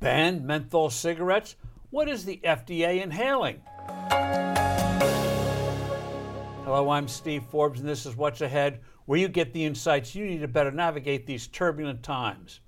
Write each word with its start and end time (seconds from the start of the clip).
ban 0.00 0.46
menthol 0.46 0.88
cigarettes? 0.88 1.56
What 1.90 2.08
is 2.08 2.24
the 2.24 2.40
FDA 2.42 3.02
inhaling? 3.02 3.60
Hello, 6.64 6.88
I'm 6.88 7.06
Steve 7.06 7.44
Forbes, 7.50 7.80
and 7.80 7.88
this 7.88 8.06
is 8.06 8.16
What's 8.16 8.40
Ahead, 8.40 8.80
where 9.04 9.18
you 9.18 9.28
get 9.28 9.52
the 9.52 9.64
insights 9.64 10.14
you 10.14 10.24
need 10.24 10.40
to 10.40 10.48
better 10.48 10.70
navigate 10.70 11.26
these 11.26 11.48
turbulent 11.48 12.02
times. 12.02 12.60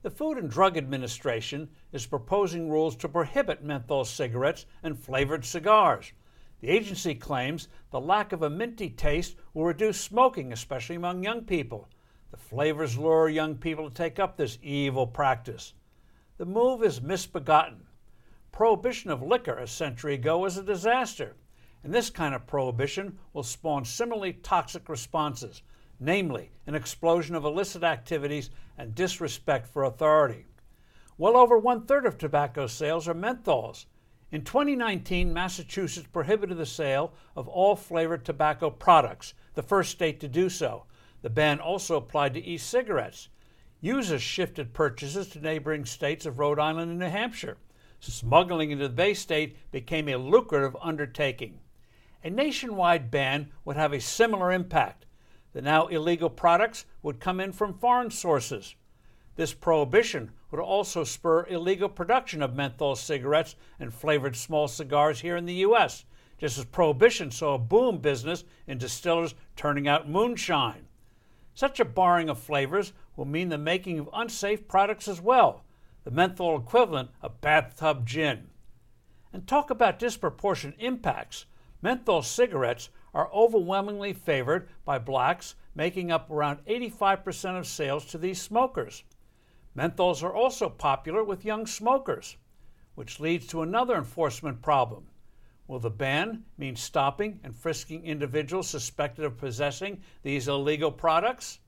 The 0.00 0.10
Food 0.10 0.38
and 0.38 0.50
Drug 0.50 0.78
Administration 0.78 1.68
is 1.92 2.06
proposing 2.06 2.70
rules 2.70 2.96
to 2.96 3.08
prohibit 3.08 3.62
menthol 3.62 4.06
cigarettes 4.06 4.64
and 4.82 4.98
flavored 4.98 5.44
cigars. 5.44 6.12
The 6.60 6.70
agency 6.70 7.14
claims 7.14 7.68
the 7.90 8.00
lack 8.00 8.32
of 8.32 8.42
a 8.42 8.50
minty 8.50 8.88
taste 8.88 9.36
will 9.52 9.64
reduce 9.64 10.00
smoking, 10.00 10.52
especially 10.52 10.96
among 10.96 11.22
young 11.22 11.42
people. 11.42 11.88
The 12.30 12.38
flavors 12.38 12.96
lure 12.96 13.28
young 13.28 13.56
people 13.56 13.90
to 13.90 13.94
take 13.94 14.18
up 14.18 14.38
this 14.38 14.58
evil 14.62 15.06
practice. 15.06 15.74
The 16.42 16.46
move 16.46 16.82
is 16.82 17.00
misbegotten. 17.00 17.86
Prohibition 18.50 19.12
of 19.12 19.22
liquor 19.22 19.56
a 19.58 19.68
century 19.68 20.14
ago 20.14 20.38
was 20.38 20.56
a 20.56 20.64
disaster, 20.64 21.36
and 21.84 21.94
this 21.94 22.10
kind 22.10 22.34
of 22.34 22.48
prohibition 22.48 23.16
will 23.32 23.44
spawn 23.44 23.84
similarly 23.84 24.32
toxic 24.32 24.88
responses, 24.88 25.62
namely, 26.00 26.50
an 26.66 26.74
explosion 26.74 27.36
of 27.36 27.44
illicit 27.44 27.84
activities 27.84 28.50
and 28.76 28.92
disrespect 28.92 29.68
for 29.68 29.84
authority. 29.84 30.46
Well 31.16 31.36
over 31.36 31.56
one 31.56 31.86
third 31.86 32.06
of 32.06 32.18
tobacco 32.18 32.66
sales 32.66 33.06
are 33.06 33.14
menthols. 33.14 33.86
In 34.32 34.42
2019, 34.42 35.32
Massachusetts 35.32 36.08
prohibited 36.12 36.58
the 36.58 36.66
sale 36.66 37.12
of 37.36 37.46
all 37.46 37.76
flavored 37.76 38.24
tobacco 38.24 38.68
products, 38.68 39.34
the 39.54 39.62
first 39.62 39.92
state 39.92 40.18
to 40.18 40.26
do 40.26 40.48
so. 40.48 40.86
The 41.20 41.30
ban 41.30 41.60
also 41.60 41.94
applied 41.94 42.34
to 42.34 42.44
e 42.44 42.58
cigarettes. 42.58 43.28
Users 43.84 44.22
shifted 44.22 44.72
purchases 44.72 45.26
to 45.30 45.40
neighboring 45.40 45.84
states 45.84 46.24
of 46.24 46.38
Rhode 46.38 46.60
Island 46.60 46.92
and 46.92 47.00
New 47.00 47.08
Hampshire. 47.08 47.56
Smuggling 47.98 48.70
into 48.70 48.86
the 48.86 48.94
Bay 48.94 49.12
State 49.12 49.56
became 49.72 50.08
a 50.08 50.14
lucrative 50.14 50.76
undertaking. 50.80 51.58
A 52.22 52.30
nationwide 52.30 53.10
ban 53.10 53.50
would 53.64 53.74
have 53.74 53.92
a 53.92 54.00
similar 54.00 54.52
impact. 54.52 55.06
The 55.52 55.62
now 55.62 55.88
illegal 55.88 56.30
products 56.30 56.86
would 57.02 57.18
come 57.18 57.40
in 57.40 57.50
from 57.50 57.74
foreign 57.74 58.12
sources. 58.12 58.76
This 59.34 59.52
prohibition 59.52 60.30
would 60.52 60.60
also 60.60 61.02
spur 61.02 61.46
illegal 61.46 61.88
production 61.88 62.40
of 62.40 62.54
menthol 62.54 62.94
cigarettes 62.94 63.56
and 63.80 63.92
flavored 63.92 64.36
small 64.36 64.68
cigars 64.68 65.20
here 65.22 65.36
in 65.36 65.44
the 65.44 65.54
U.S., 65.54 66.04
just 66.38 66.56
as 66.56 66.66
prohibition 66.66 67.32
saw 67.32 67.54
a 67.54 67.58
boom 67.58 67.98
business 67.98 68.44
in 68.68 68.78
distillers 68.78 69.34
turning 69.56 69.88
out 69.88 70.08
moonshine. 70.08 70.86
Such 71.54 71.80
a 71.80 71.84
barring 71.84 72.28
of 72.28 72.38
flavors 72.38 72.92
will 73.16 73.24
mean 73.24 73.48
the 73.48 73.58
making 73.58 73.98
of 73.98 74.08
unsafe 74.12 74.66
products 74.68 75.08
as 75.08 75.20
well, 75.20 75.64
the 76.04 76.10
menthol 76.10 76.58
equivalent 76.58 77.10
of 77.20 77.40
bathtub 77.40 78.06
gin. 78.06 78.50
And 79.32 79.46
talk 79.46 79.70
about 79.70 79.98
disproportionate 79.98 80.76
impacts. 80.78 81.46
Menthol 81.80 82.22
cigarettes 82.22 82.88
are 83.14 83.32
overwhelmingly 83.32 84.12
favored 84.12 84.68
by 84.84 84.98
blacks, 84.98 85.54
making 85.74 86.10
up 86.10 86.30
around 86.30 86.64
85% 86.66 87.58
of 87.58 87.66
sales 87.66 88.04
to 88.06 88.18
these 88.18 88.40
smokers. 88.40 89.04
Menthols 89.76 90.22
are 90.22 90.34
also 90.34 90.68
popular 90.68 91.24
with 91.24 91.44
young 91.44 91.66
smokers, 91.66 92.36
which 92.94 93.20
leads 93.20 93.46
to 93.46 93.62
another 93.62 93.96
enforcement 93.96 94.60
problem. 94.60 95.08
Will 95.72 95.78
the 95.78 95.88
ban 95.88 96.44
mean 96.58 96.76
stopping 96.76 97.40
and 97.42 97.56
frisking 97.56 98.04
individuals 98.04 98.68
suspected 98.68 99.24
of 99.24 99.38
possessing 99.38 100.02
these 100.22 100.46
illegal 100.46 100.92
products? 100.92 101.60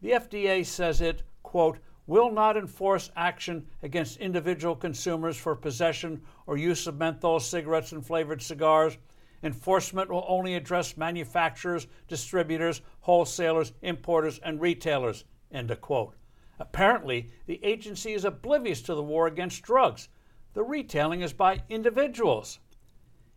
The 0.00 0.10
FDA 0.10 0.66
says 0.66 1.00
it, 1.00 1.22
quote, 1.44 1.78
will 2.08 2.32
not 2.32 2.56
enforce 2.56 3.12
action 3.14 3.68
against 3.84 4.16
individual 4.18 4.74
consumers 4.74 5.36
for 5.36 5.54
possession 5.54 6.22
or 6.48 6.56
use 6.56 6.88
of 6.88 6.98
menthol 6.98 7.38
cigarettes 7.38 7.92
and 7.92 8.04
flavored 8.04 8.42
cigars. 8.42 8.98
Enforcement 9.44 10.10
will 10.10 10.24
only 10.26 10.56
address 10.56 10.96
manufacturers, 10.96 11.86
distributors, 12.08 12.82
wholesalers, 12.98 13.74
importers, 13.82 14.40
and 14.40 14.60
retailers. 14.60 15.24
End 15.52 15.70
of 15.70 15.80
quote. 15.80 16.16
Apparently, 16.58 17.30
the 17.46 17.64
agency 17.64 18.12
is 18.12 18.24
oblivious 18.24 18.82
to 18.82 18.96
the 18.96 19.04
war 19.04 19.28
against 19.28 19.62
drugs. 19.62 20.08
The 20.52 20.64
retailing 20.64 21.20
is 21.20 21.32
by 21.32 21.62
individuals. 21.68 22.58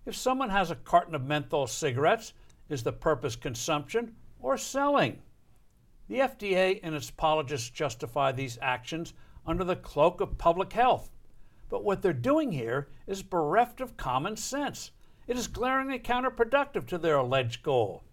If 0.05 0.15
someone 0.15 0.49
has 0.49 0.69
a 0.69 0.75
carton 0.75 1.15
of 1.15 1.23
menthol 1.23 1.65
cigarettes, 1.67 2.33
is 2.67 2.83
the 2.83 2.91
purpose 2.91 3.35
consumption 3.35 4.15
or 4.39 4.57
selling? 4.57 5.21
The 6.09 6.19
FDA 6.19 6.79
and 6.83 6.93
its 6.93 7.09
apologists 7.09 7.69
justify 7.69 8.31
these 8.31 8.59
actions 8.61 9.13
under 9.45 9.63
the 9.63 9.77
cloak 9.77 10.19
of 10.19 10.37
public 10.37 10.73
health. 10.73 11.09
But 11.69 11.83
what 11.83 12.01
they're 12.01 12.13
doing 12.13 12.51
here 12.51 12.89
is 13.07 13.23
bereft 13.23 13.79
of 13.79 13.95
common 13.95 14.35
sense. 14.35 14.91
It 15.25 15.37
is 15.37 15.47
glaringly 15.47 15.99
counterproductive 15.99 16.85
to 16.87 16.97
their 16.97 17.15
alleged 17.15 17.63
goal. 17.63 18.03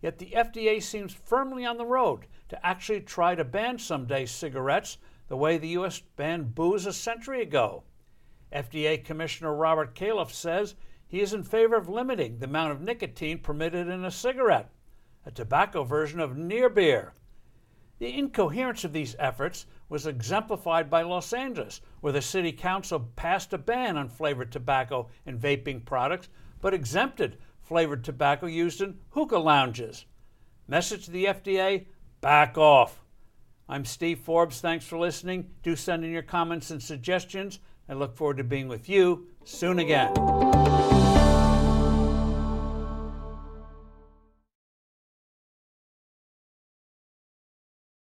Yet 0.00 0.18
the 0.18 0.32
FDA 0.36 0.80
seems 0.80 1.12
firmly 1.12 1.64
on 1.64 1.76
the 1.76 1.86
road 1.86 2.26
to 2.48 2.66
actually 2.66 3.00
try 3.00 3.34
to 3.34 3.44
ban 3.44 3.78
someday 3.78 4.26
cigarettes 4.26 4.98
the 5.26 5.36
way 5.36 5.58
the 5.58 5.68
U.S. 5.68 6.00
banned 6.14 6.54
booze 6.54 6.86
a 6.86 6.92
century 6.92 7.42
ago. 7.42 7.82
FDA 8.52 9.02
Commissioner 9.04 9.54
Robert 9.54 9.96
Califf 9.96 10.32
says 10.32 10.76
he 11.08 11.20
is 11.20 11.32
in 11.32 11.44
favor 11.44 11.76
of 11.76 11.88
limiting 11.88 12.38
the 12.38 12.46
amount 12.46 12.72
of 12.72 12.80
nicotine 12.80 13.38
permitted 13.38 13.88
in 13.88 14.04
a 14.04 14.10
cigarette, 14.10 14.70
a 15.24 15.30
tobacco 15.30 15.84
version 15.84 16.20
of 16.20 16.36
near 16.36 16.68
beer. 16.68 17.14
The 17.98 18.16
incoherence 18.18 18.84
of 18.84 18.92
these 18.92 19.16
efforts 19.18 19.66
was 19.88 20.06
exemplified 20.06 20.90
by 20.90 21.02
Los 21.02 21.32
Angeles, 21.32 21.80
where 22.00 22.12
the 22.12 22.20
city 22.20 22.52
council 22.52 23.10
passed 23.16 23.52
a 23.52 23.58
ban 23.58 23.96
on 23.96 24.08
flavored 24.08 24.52
tobacco 24.52 25.08
and 25.24 25.40
vaping 25.40 25.84
products, 25.84 26.28
but 26.60 26.74
exempted 26.74 27.38
flavored 27.62 28.04
tobacco 28.04 28.46
used 28.46 28.80
in 28.80 28.98
hookah 29.10 29.38
lounges. 29.38 30.04
Message 30.68 31.06
to 31.06 31.10
the 31.10 31.26
FDA 31.26 31.86
back 32.20 32.58
off. 32.58 33.02
I'm 33.68 33.84
Steve 33.84 34.20
Forbes. 34.20 34.60
Thanks 34.60 34.84
for 34.84 34.98
listening. 34.98 35.50
Do 35.62 35.74
send 35.74 36.04
in 36.04 36.12
your 36.12 36.22
comments 36.22 36.70
and 36.70 36.82
suggestions. 36.82 37.60
I 37.88 37.94
look 37.94 38.16
forward 38.16 38.36
to 38.38 38.44
being 38.44 38.68
with 38.68 38.88
you 38.88 39.28
soon 39.44 39.78
again. 39.78 40.12